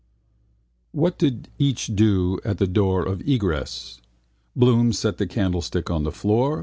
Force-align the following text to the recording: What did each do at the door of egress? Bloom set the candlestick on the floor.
What 0.93 1.19
did 1.19 1.49
each 1.59 1.95
do 1.95 2.39
at 2.43 2.57
the 2.57 2.65
door 2.65 3.05
of 3.05 3.21
egress? 3.21 4.01
Bloom 4.55 4.93
set 4.93 5.19
the 5.19 5.27
candlestick 5.27 5.91
on 5.91 6.05
the 6.05 6.11
floor. 6.11 6.59